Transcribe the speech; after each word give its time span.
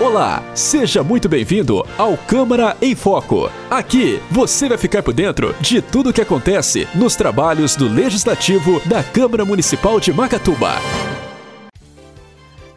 Olá, 0.00 0.42
seja 0.56 1.04
muito 1.04 1.28
bem-vindo 1.28 1.86
ao 1.96 2.18
Câmara 2.18 2.76
em 2.82 2.96
Foco. 2.96 3.48
Aqui 3.70 4.20
você 4.28 4.68
vai 4.68 4.76
ficar 4.76 5.04
por 5.04 5.14
dentro 5.14 5.54
de 5.60 5.80
tudo 5.80 6.10
o 6.10 6.12
que 6.12 6.20
acontece 6.20 6.88
nos 6.96 7.14
trabalhos 7.14 7.76
do 7.76 7.86
Legislativo 7.86 8.80
da 8.88 9.04
Câmara 9.04 9.44
Municipal 9.44 10.00
de 10.00 10.12
Macatuba. 10.12 10.72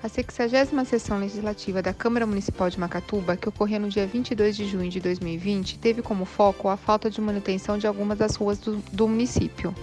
A 0.03 0.07
60 0.07 0.85
sessão 0.85 1.19
legislativa 1.19 1.81
da 1.81 1.91
Câmara 1.91 2.27
Municipal 2.27 2.69
de 2.69 2.79
Macatuba, 2.79 3.35
que 3.35 3.49
ocorreu 3.49 3.79
no 3.79 3.89
dia 3.89 4.05
22 4.05 4.55
de 4.55 4.67
junho 4.67 4.89
de 4.91 4.99
2020, 4.99 5.79
teve 5.79 6.03
como 6.03 6.23
foco 6.23 6.69
a 6.69 6.77
falta 6.77 7.09
de 7.09 7.19
manutenção 7.19 7.79
de 7.79 7.87
algumas 7.87 8.19
das 8.19 8.35
ruas 8.35 8.59
do, 8.59 8.77
do 8.93 9.07
município. 9.07 9.73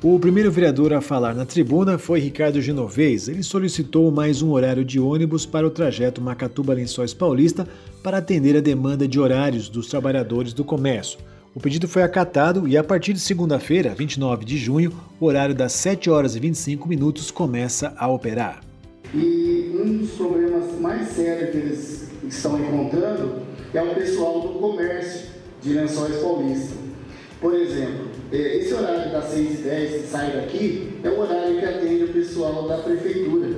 O 0.00 0.16
primeiro 0.16 0.48
vereador 0.52 0.92
a 0.92 1.00
falar 1.00 1.34
na 1.34 1.44
tribuna 1.44 1.98
foi 1.98 2.20
Ricardo 2.20 2.62
Genovez. 2.62 3.26
Ele 3.26 3.42
solicitou 3.42 4.12
mais 4.12 4.40
um 4.40 4.52
horário 4.52 4.84
de 4.84 5.00
ônibus 5.00 5.44
para 5.44 5.66
o 5.66 5.70
trajeto 5.70 6.20
Macatuba-Lençóis 6.20 7.12
Paulista 7.12 7.66
para 8.00 8.18
atender 8.18 8.56
a 8.56 8.60
demanda 8.60 9.08
de 9.08 9.18
horários 9.18 9.68
dos 9.68 9.88
trabalhadores 9.88 10.52
do 10.52 10.62
comércio. 10.62 11.18
O 11.52 11.58
pedido 11.58 11.88
foi 11.88 12.04
acatado 12.04 12.68
e 12.68 12.76
a 12.76 12.84
partir 12.84 13.12
de 13.12 13.18
segunda-feira, 13.18 13.92
29 13.92 14.44
de 14.44 14.56
junho, 14.56 14.92
o 15.18 15.26
horário 15.26 15.52
das 15.52 15.72
7 15.72 16.08
horas 16.08 16.36
e 16.36 16.38
25 16.38 16.88
minutos 16.88 17.32
começa 17.32 17.92
a 17.98 18.06
operar. 18.06 18.60
E 19.12 19.76
um 19.84 19.98
dos 19.98 20.12
problemas 20.12 20.78
mais 20.80 21.08
sérios 21.08 21.50
que 21.50 21.56
eles 21.56 22.08
estão 22.22 22.56
encontrando 22.56 23.42
é 23.74 23.82
o 23.82 23.96
pessoal 23.96 24.42
do 24.42 24.60
comércio 24.60 25.26
de 25.60 25.72
Lençóis 25.72 26.18
Paulista. 26.18 26.76
Por 27.40 27.52
exemplo, 27.52 28.17
esse 28.30 28.74
horário 28.74 29.10
das 29.10 29.32
6h10 29.32 30.02
que 30.02 30.06
sai 30.06 30.32
daqui 30.32 30.92
é 31.02 31.08
o 31.08 31.20
horário 31.20 31.58
que 31.58 31.64
atende 31.64 32.04
o 32.04 32.12
pessoal 32.12 32.68
da 32.68 32.76
prefeitura, 32.78 33.48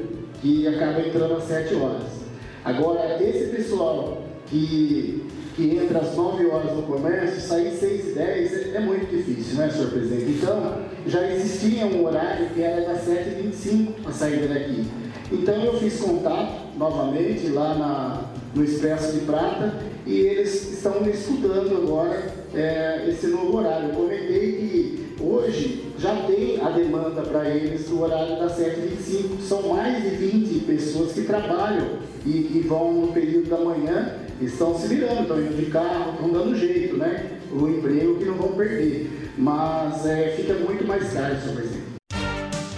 que 0.40 0.68
acaba 0.68 1.00
entrando 1.00 1.34
às 1.34 1.44
7 1.44 1.74
horas. 1.74 2.20
Agora, 2.64 3.20
esse 3.20 3.50
pessoal 3.50 4.22
que, 4.46 5.24
que 5.56 5.76
entra 5.76 5.98
às 5.98 6.14
9 6.14 6.46
horas 6.46 6.72
no 6.76 6.82
comércio, 6.82 7.40
sair 7.40 7.72
6 7.72 8.08
e 8.10 8.12
10 8.12 8.52
é, 8.52 8.76
é 8.76 8.80
muito 8.80 9.10
difícil, 9.10 9.56
né, 9.56 9.68
senhor 9.70 9.90
presidente? 9.90 10.38
Então, 10.38 10.82
já 11.04 11.28
existia 11.28 11.86
um 11.86 12.04
horário 12.04 12.50
que 12.50 12.62
era 12.62 12.82
das 12.82 13.08
7h25 13.08 13.88
a 14.06 14.12
saída 14.12 14.54
daqui. 14.54 14.84
Então, 15.32 15.54
eu 15.64 15.78
fiz 15.80 16.00
contato 16.00 16.76
novamente 16.76 17.48
lá 17.48 17.74
na, 17.74 18.24
no 18.54 18.62
Expresso 18.62 19.18
de 19.18 19.24
Prata 19.24 19.89
e 20.06 20.18
eles 20.18 20.72
estão 20.72 21.00
me 21.00 21.10
escutando 21.10 21.76
agora 21.76 22.32
é, 22.54 23.06
esse 23.08 23.26
novo 23.28 23.58
horário. 23.58 23.88
Eu 23.88 23.94
comentei 23.94 24.52
que 24.52 25.22
hoje 25.22 25.84
já 25.98 26.14
tem 26.26 26.60
a 26.60 26.70
demanda 26.70 27.22
para 27.22 27.48
eles 27.48 27.88
do 27.88 28.02
horário 28.02 28.38
das 28.38 28.58
7h25. 28.58 29.40
São 29.40 29.68
mais 29.68 30.02
de 30.02 30.10
20 30.10 30.64
pessoas 30.64 31.12
que 31.12 31.22
trabalham 31.22 31.98
e 32.26 32.42
que 32.42 32.60
vão 32.66 32.92
no 32.92 33.12
período 33.12 33.48
da 33.48 33.58
manhã, 33.58 34.14
estão 34.40 34.78
se 34.78 34.88
virando, 34.88 35.22
estão 35.22 35.40
indo 35.40 35.56
de 35.56 35.70
carro, 35.70 36.12
estão 36.12 36.30
dando 36.30 36.56
jeito, 36.56 36.96
né? 36.96 37.38
O 37.52 37.68
emprego 37.68 38.16
que 38.16 38.24
não 38.24 38.34
vão 38.34 38.52
perder. 38.52 39.32
Mas 39.36 40.06
é, 40.06 40.34
fica 40.36 40.54
muito 40.54 40.86
mais 40.86 41.12
caro, 41.12 41.40
senhor 41.40 41.56
presidente. 41.56 41.90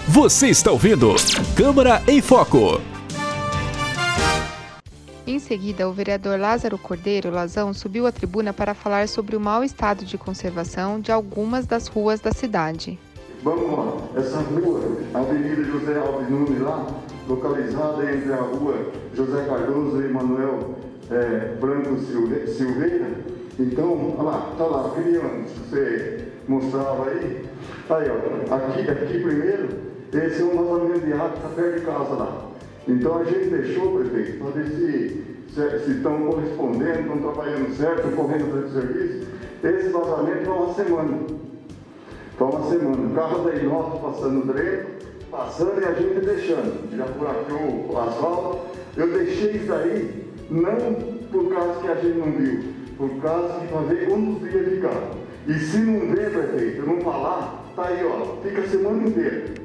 Você 0.08 0.48
está 0.48 0.70
ouvindo 0.70 1.14
Câmara 1.56 2.02
em 2.06 2.20
Foco. 2.20 2.91
Em 5.24 5.38
seguida, 5.38 5.88
o 5.88 5.92
vereador 5.92 6.36
Lázaro 6.36 6.76
Cordeiro 6.76 7.30
Lazão 7.30 7.72
subiu 7.72 8.08
à 8.08 8.12
tribuna 8.12 8.52
para 8.52 8.74
falar 8.74 9.06
sobre 9.06 9.36
o 9.36 9.40
mau 9.40 9.62
estado 9.62 10.04
de 10.04 10.18
conservação 10.18 10.98
de 10.98 11.12
algumas 11.12 11.64
das 11.64 11.86
ruas 11.86 12.20
da 12.20 12.32
cidade. 12.32 12.98
Vamos 13.44 13.70
lá, 13.70 14.20
essa 14.20 14.38
rua, 14.38 14.80
a 15.14 15.20
Avenida 15.20 15.62
José 15.62 15.96
Alves 15.96 16.28
Nunes 16.28 16.60
lá, 16.60 16.86
localizada 17.28 18.12
entre 18.12 18.32
a 18.32 18.36
rua 18.36 18.74
José 19.14 19.44
Cardoso 19.44 20.02
e 20.02 20.08
Manuel 20.08 20.74
é, 21.08 21.54
Branco 21.60 21.96
Silveira. 22.00 23.10
Então, 23.60 24.14
olha 24.18 24.22
lá, 24.24 24.54
tá 24.58 24.64
lá, 24.64 24.90
que 24.90 25.02
você 25.70 26.32
mostrava 26.48 27.08
aí. 27.08 27.44
Aí, 27.90 28.10
ó, 28.10 28.54
aqui, 28.56 28.90
aqui 28.90 29.20
primeiro, 29.20 29.68
esse 30.12 30.42
é 30.42 30.44
um 30.44 30.56
vazamento 30.56 31.06
de 31.06 31.12
água 31.12 31.30
que 31.30 31.36
está 31.36 31.48
perto 31.48 31.78
de 31.78 31.86
casa 31.86 32.14
lá. 32.14 32.52
Então 32.88 33.18
a 33.18 33.24
gente 33.24 33.48
deixou, 33.50 33.98
prefeito, 33.98 34.38
para 34.38 34.50
ver 34.50 34.70
se, 34.70 35.24
se, 35.54 35.84
se 35.84 35.90
estão 35.92 36.26
correspondendo, 36.26 37.00
estão 37.00 37.18
trabalhando 37.18 37.76
certo, 37.76 38.16
correndo 38.16 38.50
para 38.50 38.66
o 38.66 38.72
serviço. 38.72 39.26
Esse 39.62 39.88
vazamento 39.90 40.44
vai 40.44 40.58
uma 40.58 40.74
semana. 40.74 41.18
Vai 42.38 42.50
uma 42.50 42.70
semana. 42.70 43.06
O 43.06 43.14
carro 43.14 43.44
da 43.44 43.54
Inota 43.54 43.98
passando 43.98 44.52
dreno, 44.52 44.86
passando 45.30 45.80
e 45.80 45.84
a 45.84 45.92
gente 45.92 46.26
deixando. 46.26 46.96
Já 46.96 47.04
por 47.04 47.28
aqui 47.28 47.52
o, 47.52 47.98
asfalto. 47.98 48.72
Eu 48.96 49.08
deixei 49.08 49.52
isso 49.52 49.72
aí 49.72 50.22
não 50.50 50.94
por 51.30 51.48
causa 51.54 51.80
que 51.80 51.88
a 51.88 51.94
gente 51.94 52.18
não 52.18 52.32
viu, 52.32 52.62
por 52.98 53.10
causa 53.22 53.60
que 53.60 53.68
fazer 53.68 54.06
dias 54.06 54.70
de 54.70 54.80
carro. 54.80 55.22
E 55.46 55.54
se 55.54 55.78
não 55.78 56.14
ver, 56.14 56.30
prefeito, 56.30 56.86
não 56.86 57.00
falar, 57.00 57.72
tá 57.74 57.86
aí, 57.86 58.04
ó, 58.04 58.36
fica 58.42 58.60
a 58.60 58.68
semana 58.68 59.08
inteira. 59.08 59.61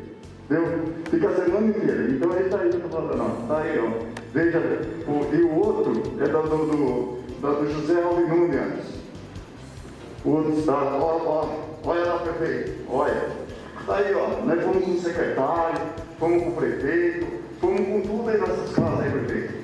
Deu? 0.49 0.63
Fica 1.09 1.27
a 1.27 1.35
semana 1.35 1.67
inteira. 1.67 2.09
Então 2.09 2.33
é 2.33 2.41
isso 2.43 2.55
aí 2.55 2.69
que 2.69 2.75
eu 2.75 2.85
estou 2.85 2.89
falando. 2.89 3.21
Ó. 3.21 3.47
Tá 3.47 3.61
aí, 3.61 3.79
ó. 3.79 3.91
Veja, 4.33 4.59
o, 5.07 5.35
e 5.35 5.41
o 5.43 5.55
outro 5.55 5.91
é 6.21 6.27
do, 6.27 6.41
do, 6.43 6.65
do, 6.67 7.63
do 7.63 7.73
José 7.73 8.01
Alves 8.01 8.29
Nunes. 8.29 8.97
O 10.23 10.29
outro 10.29 10.59
está, 10.59 10.73
ó, 10.73 11.21
ó, 11.25 11.89
olha 11.89 12.05
lá, 12.05 12.19
prefeito, 12.19 12.81
olha. 12.89 13.29
Tá 13.85 13.97
aí, 13.97 14.13
ó. 14.13 14.45
Nós 14.45 14.63
fomos 14.63 14.83
com 14.83 14.91
o 14.91 15.01
secretário, 15.01 15.81
fomos 16.19 16.43
com 16.43 16.49
o 16.49 16.55
prefeito, 16.55 17.27
fomos 17.59 17.79
com 17.87 18.01
tudo 18.01 18.29
aí 18.29 18.39
nessas 18.39 18.73
casas 18.73 18.99
aí, 19.01 19.11
prefeito. 19.11 19.57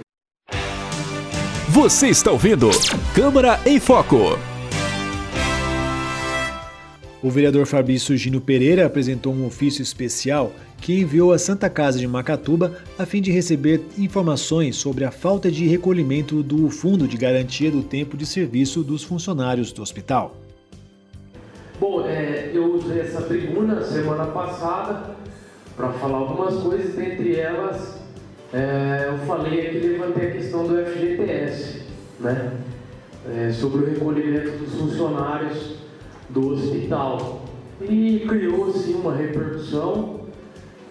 Você 1.69 2.07
está 2.07 2.31
ouvindo 2.31 2.69
Câmara 3.15 3.59
em 3.65 3.79
Foco. 3.79 4.37
O 7.21 7.29
vereador 7.31 7.65
Fabrício 7.65 8.17
Gino 8.17 8.41
Pereira 8.41 8.85
apresentou 8.85 9.33
um 9.33 9.45
ofício 9.45 9.81
especial 9.81 10.51
que 10.83 10.99
enviou 10.99 11.31
à 11.31 11.39
Santa 11.39 11.69
Casa 11.69 11.97
de 11.97 12.05
Macatuba 12.05 12.73
a 12.99 13.05
fim 13.05 13.21
de 13.21 13.31
receber 13.31 13.81
informações 13.97 14.75
sobre 14.75 15.05
a 15.05 15.11
falta 15.11 15.49
de 15.49 15.65
recolhimento 15.65 16.43
do 16.43 16.69
Fundo 16.69 17.07
de 17.07 17.15
Garantia 17.15 17.71
do 17.71 17.81
Tempo 17.81 18.17
de 18.17 18.25
Serviço 18.25 18.83
dos 18.83 19.01
funcionários 19.01 19.71
do 19.71 19.81
hospital. 19.81 20.35
Bom, 21.79 22.05
é, 22.05 22.51
eu 22.53 22.75
usei 22.75 22.99
essa 22.99 23.21
tribuna 23.21 23.81
semana 23.81 24.25
passada 24.25 25.15
para 25.77 25.93
falar 25.93 26.17
algumas 26.17 26.61
coisas, 26.61 26.93
dentre 26.93 27.37
elas 27.37 28.03
é, 28.53 29.07
eu 29.07 29.25
falei 29.25 29.65
aqui, 29.65 29.79
levantei 29.79 30.27
a 30.27 30.31
questão 30.31 30.67
do 30.67 30.75
FGTS, 30.85 31.81
né? 32.19 32.51
É, 33.35 33.51
sobre 33.51 33.83
o 33.83 33.89
recolhimento 33.89 34.51
dos 34.57 34.75
funcionários 34.75 35.77
do 36.29 36.49
hospital. 36.49 37.41
E 37.81 38.25
criou-se 38.27 38.91
uma 38.91 39.15
repercussão, 39.15 40.22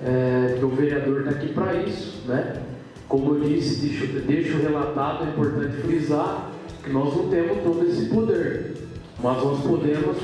é, 0.04 0.56
que 0.58 0.64
o 0.64 0.68
vereador 0.68 1.20
está 1.20 1.30
aqui 1.30 1.52
para 1.52 1.74
isso, 1.74 2.22
né? 2.26 2.62
Como 3.08 3.34
eu 3.34 3.40
disse, 3.40 3.86
deixo, 3.86 4.06
deixo 4.20 4.58
relatado, 4.58 5.24
é 5.24 5.28
importante 5.28 5.76
frisar 5.82 6.50
que 6.82 6.90
nós 6.90 7.14
não 7.14 7.28
temos 7.28 7.58
todo 7.62 7.86
esse 7.86 8.06
poder, 8.06 8.74
mas 9.22 9.42
nós 9.42 9.60
podemos, 9.60 10.16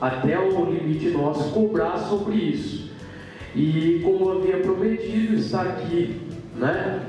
até 0.00 0.38
o 0.38 0.64
limite 0.64 1.10
nosso, 1.10 1.50
cobrar 1.52 1.98
sobre 1.98 2.34
isso. 2.36 2.90
E 3.54 4.00
como 4.04 4.30
havia 4.30 4.58
prometido, 4.58 5.34
está 5.34 5.62
aqui 5.62 6.20
né, 6.56 7.06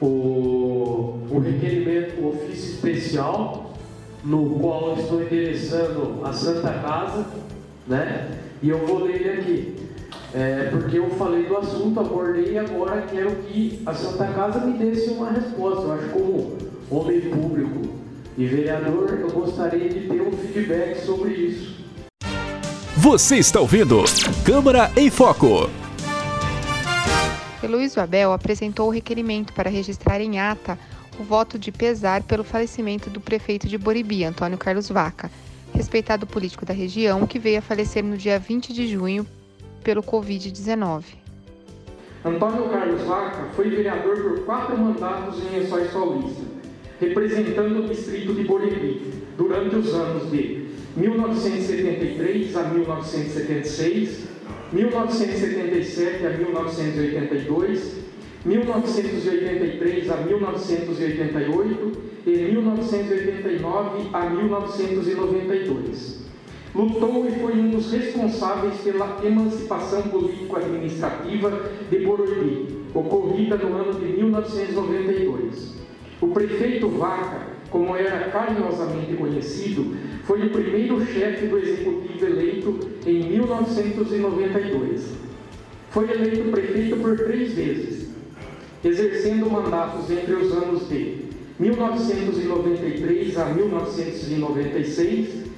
o, 0.00 1.20
o 1.30 1.38
requerimento, 1.38 2.26
ofício 2.26 2.74
especial 2.74 3.74
no 4.24 4.58
qual 4.58 4.90
eu 4.90 5.02
estou 5.02 5.22
endereçando 5.22 6.20
a 6.24 6.32
Santa 6.32 6.72
Casa, 6.72 7.26
né? 7.86 8.38
E 8.62 8.68
eu 8.68 8.78
vou 8.78 9.04
ler 9.04 9.20
ele 9.20 9.40
aqui. 9.40 9.87
É, 10.34 10.68
porque 10.70 10.98
eu 10.98 11.08
falei 11.10 11.46
do 11.46 11.56
assunto, 11.56 11.98
abordei 12.00 12.52
e 12.52 12.58
agora 12.58 13.02
quero 13.02 13.34
que 13.36 13.82
a 13.86 13.94
Santa 13.94 14.26
Casa 14.26 14.60
me 14.60 14.76
desse 14.76 15.10
uma 15.10 15.30
resposta. 15.30 15.82
Eu 15.84 15.92
acho 15.92 16.08
como 16.10 16.58
homem 16.90 17.20
público 17.20 17.88
e 18.36 18.46
vereador, 18.46 19.18
eu 19.18 19.30
gostaria 19.30 19.88
de 19.88 20.06
ter 20.06 20.20
um 20.20 20.30
feedback 20.32 21.04
sobre 21.04 21.32
isso. 21.32 21.78
Você 22.96 23.36
está 23.36 23.58
ouvindo 23.60 24.04
Câmara 24.44 24.90
em 24.96 25.08
Foco. 25.08 25.70
Heloísio 27.62 28.02
Abel 28.02 28.32
apresentou 28.32 28.88
o 28.88 28.92
requerimento 28.92 29.52
para 29.52 29.70
registrar 29.70 30.20
em 30.20 30.38
ata 30.38 30.78
o 31.18 31.24
voto 31.24 31.58
de 31.58 31.72
pesar 31.72 32.22
pelo 32.22 32.44
falecimento 32.44 33.10
do 33.10 33.20
prefeito 33.20 33.66
de 33.66 33.76
Boribi, 33.78 34.24
Antônio 34.24 34.58
Carlos 34.58 34.88
Vaca, 34.88 35.30
respeitado 35.74 36.26
político 36.26 36.66
da 36.66 36.74
região 36.74 37.26
que 37.26 37.38
veio 37.38 37.58
a 37.58 37.62
falecer 37.62 38.04
no 38.04 38.16
dia 38.16 38.38
20 38.38 38.72
de 38.72 38.86
junho 38.86 39.26
pelo 39.82 40.02
Covid-19. 40.02 41.04
Antônio 42.24 42.68
Carlos 42.68 43.02
Vaca 43.02 43.48
foi 43.54 43.70
vereador 43.70 44.16
por 44.16 44.44
quatro 44.44 44.76
mandatos 44.76 45.40
em 45.42 45.58
Lençóis 45.58 45.90
Paulista, 45.90 46.42
representando 47.00 47.84
o 47.84 47.88
distrito 47.88 48.34
de 48.34 48.44
Boribi 48.44 49.12
durante 49.36 49.76
os 49.76 49.94
anos 49.94 50.30
de 50.30 50.68
1973 50.96 52.56
a 52.56 52.62
1976, 52.64 54.24
1977 54.72 56.26
a 56.26 56.30
1982 56.30 58.08
1983 58.44 60.10
a 60.10 60.16
1988 60.16 61.92
e 62.26 62.30
1989 62.30 64.08
a 64.12 64.30
1992. 64.30 66.27
Lutou 66.78 67.26
e 67.26 67.32
foi 67.40 67.58
um 67.58 67.70
dos 67.70 67.90
responsáveis 67.90 68.76
pela 68.82 69.18
emancipação 69.24 70.02
político-administrativa 70.02 71.50
de 71.90 71.98
Borodi, 71.98 72.68
ocorrida 72.94 73.56
no 73.56 73.76
ano 73.76 73.94
de 73.94 74.04
1992. 74.04 75.74
O 76.20 76.28
prefeito 76.28 76.88
Vaca, 76.90 77.48
como 77.68 77.96
era 77.96 78.30
carinhosamente 78.30 79.12
conhecido, 79.14 79.96
foi 80.22 80.46
o 80.46 80.50
primeiro 80.50 81.04
chefe 81.04 81.48
do 81.48 81.58
executivo 81.58 82.24
eleito 82.24 82.78
em 83.04 83.28
1992. 83.28 85.14
Foi 85.90 86.08
eleito 86.08 86.48
prefeito 86.52 86.96
por 86.98 87.16
três 87.16 87.54
vezes, 87.54 88.10
exercendo 88.84 89.50
mandatos 89.50 90.08
entre 90.12 90.32
os 90.32 90.52
anos 90.52 90.88
de 90.88 91.26
1993 91.58 93.36
a 93.36 93.46
1996, 93.46 95.48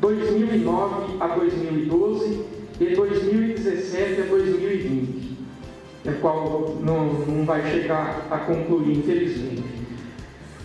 2009 0.00 1.16
a 1.20 1.26
2012 1.28 2.44
e 2.78 2.94
2017 2.94 4.20
a 4.20 4.24
2020, 4.24 5.38
a 6.06 6.12
qual 6.20 6.76
não, 6.82 7.12
não 7.14 7.44
vai 7.44 7.62
chegar 7.70 8.26
a 8.30 8.38
concluir, 8.38 8.98
infelizmente. 8.98 9.64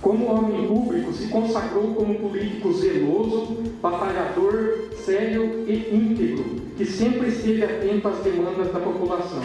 Como 0.02 0.26
homem 0.26 0.68
público, 0.68 1.14
se 1.14 1.28
consagrou 1.28 1.94
como 1.94 2.16
político 2.16 2.74
zeloso, 2.74 3.58
batalhador, 3.82 4.90
sério 5.06 5.64
e 5.68 5.96
íntegro, 5.96 6.44
que 6.76 6.86
sempre 6.86 7.30
esteve 7.30 7.64
atento 7.64 8.08
às 8.08 8.18
demandas 8.18 8.74
da 8.74 8.80
população. 8.80 9.44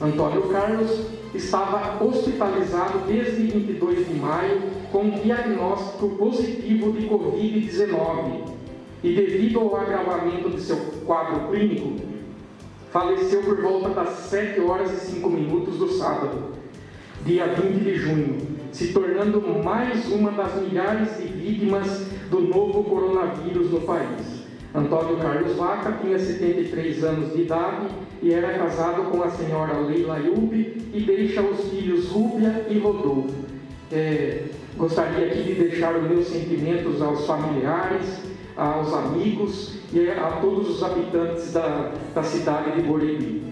Antônio 0.00 0.42
Carlos 0.42 0.90
estava 1.34 2.02
hospitalizado 2.02 3.00
desde 3.06 3.42
22 3.42 4.08
de 4.08 4.14
maio 4.14 4.62
com 4.90 5.02
um 5.02 5.10
diagnóstico 5.10 6.08
positivo 6.10 6.92
de 6.92 7.06
Covid-19 7.06 8.59
e, 9.02 9.14
devido 9.14 9.60
ao 9.60 9.76
agravamento 9.76 10.50
de 10.50 10.60
seu 10.60 10.76
quadro 11.06 11.48
clínico, 11.48 11.96
faleceu 12.90 13.42
por 13.42 13.60
volta 13.60 13.90
das 13.90 14.10
7 14.10 14.60
horas 14.60 14.92
e 14.92 15.12
5 15.12 15.30
minutos 15.30 15.78
do 15.78 15.88
sábado, 15.88 16.52
dia 17.24 17.46
20 17.46 17.84
de 17.84 17.94
junho, 17.96 18.38
se 18.72 18.92
tornando 18.92 19.40
mais 19.62 20.06
uma 20.10 20.30
das 20.32 20.54
milhares 20.62 21.16
de 21.18 21.24
vítimas 21.24 22.06
do 22.30 22.40
novo 22.40 22.84
coronavírus 22.84 23.70
no 23.70 23.80
país. 23.80 24.40
Antônio 24.74 25.16
Carlos 25.16 25.56
Vaca 25.56 25.98
tinha 26.00 26.18
73 26.18 27.02
anos 27.02 27.32
de 27.32 27.42
idade 27.42 27.88
e 28.22 28.32
era 28.32 28.56
casado 28.56 29.10
com 29.10 29.22
a 29.22 29.30
senhora 29.30 29.78
Leila 29.78 30.18
Yubi 30.18 30.90
e 30.94 31.00
deixa 31.00 31.42
os 31.42 31.68
filhos 31.70 32.08
Rúbia 32.08 32.66
e 32.68 32.78
Rodolfo. 32.78 33.34
É, 33.90 34.44
gostaria 34.76 35.26
aqui 35.26 35.42
de 35.42 35.54
deixar 35.54 35.96
os 35.96 36.08
meus 36.08 36.28
sentimentos 36.28 37.02
aos 37.02 37.26
familiares, 37.26 38.20
amigos 39.00 39.74
e 39.92 40.08
a 40.10 40.38
todos 40.40 40.76
os 40.76 40.82
habitantes 40.82 41.52
da, 41.52 41.92
da 42.14 42.22
cidade 42.22 42.76
de 42.76 42.82
Borebi. 42.82 43.42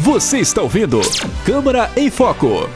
Você 0.00 0.38
está 0.38 0.62
ouvindo 0.62 1.00
Câmara 1.44 1.90
em 1.96 2.10
Foco. 2.10 2.68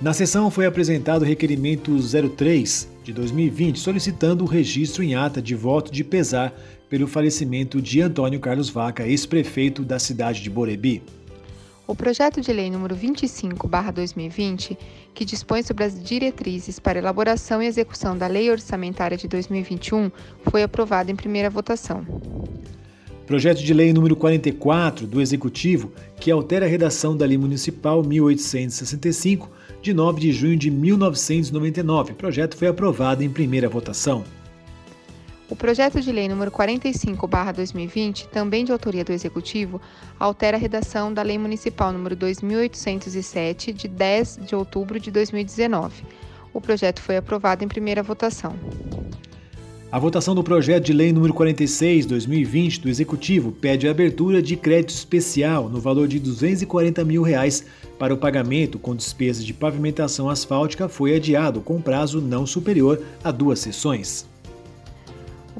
Na 0.00 0.12
sessão 0.12 0.50
foi 0.50 0.66
apresentado 0.66 1.22
o 1.22 1.24
requerimento 1.24 1.96
03 2.36 2.88
de 3.02 3.12
2020, 3.12 3.78
solicitando 3.78 4.44
o 4.44 4.46
registro 4.46 5.02
em 5.02 5.14
ata 5.14 5.40
de 5.40 5.54
voto 5.54 5.90
de 5.90 6.04
pesar 6.04 6.52
pelo 6.88 7.06
falecimento 7.06 7.80
de 7.80 8.00
Antônio 8.00 8.38
Carlos 8.38 8.68
Vaca, 8.68 9.06
ex-prefeito 9.06 9.82
da 9.82 9.98
cidade 9.98 10.42
de 10.42 10.50
Borebi. 10.50 11.02
O 11.86 11.94
projeto 11.94 12.40
de 12.40 12.50
lei 12.50 12.70
número 12.70 12.96
25/2020, 12.96 14.78
que 15.12 15.22
dispõe 15.22 15.62
sobre 15.62 15.84
as 15.84 16.02
diretrizes 16.02 16.78
para 16.78 16.98
elaboração 16.98 17.62
e 17.62 17.66
execução 17.66 18.16
da 18.16 18.26
Lei 18.26 18.50
Orçamentária 18.50 19.18
de 19.18 19.28
2021, 19.28 20.10
foi 20.44 20.62
aprovado 20.62 21.10
em 21.10 21.16
primeira 21.16 21.50
votação. 21.50 22.06
Projeto 23.26 23.62
de 23.62 23.74
lei 23.74 23.92
número 23.92 24.16
44 24.16 25.06
do 25.06 25.20
Executivo, 25.20 25.92
que 26.18 26.30
altera 26.30 26.64
a 26.64 26.68
redação 26.68 27.14
da 27.14 27.26
Lei 27.26 27.36
Municipal 27.36 28.02
1865 28.02 29.50
de 29.82 29.92
9 29.92 30.20
de 30.20 30.32
junho 30.32 30.56
de 30.56 30.70
1999. 30.70 32.12
O 32.12 32.16
projeto 32.16 32.56
foi 32.56 32.68
aprovado 32.68 33.22
em 33.22 33.28
primeira 33.28 33.68
votação. 33.68 34.24
O 35.54 35.56
projeto 35.56 36.00
de 36.00 36.10
lei 36.10 36.28
número 36.28 36.50
45/2020, 36.50 38.26
também 38.26 38.64
de 38.64 38.72
autoria 38.72 39.04
do 39.04 39.12
Executivo, 39.12 39.80
altera 40.18 40.56
a 40.56 40.60
redação 40.60 41.14
da 41.14 41.22
Lei 41.22 41.38
Municipal 41.38 41.92
número 41.92 42.16
2807 42.16 43.72
de 43.72 43.86
10 43.86 44.40
de 44.48 44.56
outubro 44.56 44.98
de 44.98 45.12
2019. 45.12 46.02
O 46.52 46.60
projeto 46.60 47.00
foi 47.00 47.18
aprovado 47.18 47.62
em 47.62 47.68
primeira 47.68 48.02
votação. 48.02 48.56
A 49.92 49.98
votação 50.00 50.34
do 50.34 50.42
projeto 50.42 50.86
de 50.86 50.92
lei 50.92 51.12
número 51.12 51.32
46/2020 51.32 52.80
do 52.80 52.88
Executivo 52.88 53.52
pede 53.52 53.86
a 53.86 53.92
abertura 53.92 54.42
de 54.42 54.56
crédito 54.56 54.90
especial 54.90 55.68
no 55.68 55.80
valor 55.80 56.08
de 56.08 56.18
240 56.18 57.04
mil 57.04 57.22
reais 57.22 57.64
para 57.96 58.12
o 58.12 58.18
pagamento 58.18 58.76
com 58.76 58.92
despesas 58.96 59.44
de 59.44 59.54
pavimentação 59.54 60.28
asfáltica 60.28 60.88
foi 60.88 61.14
adiado 61.14 61.60
com 61.60 61.80
prazo 61.80 62.20
não 62.20 62.44
superior 62.44 63.00
a 63.22 63.30
duas 63.30 63.60
sessões 63.60 64.33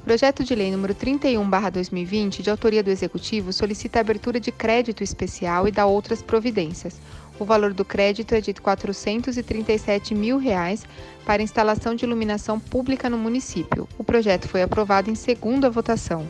projeto 0.04 0.44
de 0.44 0.54
lei 0.54 0.70
número 0.70 0.94
31/2020, 0.94 2.42
de 2.42 2.50
autoria 2.50 2.82
do 2.82 2.90
Executivo, 2.90 3.52
solicita 3.52 3.98
a 3.98 4.02
abertura 4.02 4.38
de 4.38 4.52
crédito 4.52 5.02
especial 5.02 5.66
e 5.66 5.72
dá 5.72 5.86
outras 5.86 6.20
providências. 6.20 7.00
O 7.38 7.44
valor 7.44 7.72
do 7.72 7.84
crédito 7.84 8.34
é 8.34 8.40
de 8.40 8.52
437 8.52 10.14
mil 10.14 10.36
reais 10.36 10.84
para 11.24 11.42
instalação 11.42 11.94
de 11.94 12.04
iluminação 12.04 12.60
pública 12.60 13.08
no 13.08 13.16
município. 13.16 13.88
O 13.98 14.04
projeto 14.04 14.46
foi 14.46 14.62
aprovado 14.62 15.10
em 15.10 15.14
segunda 15.14 15.70
votação. 15.70 16.26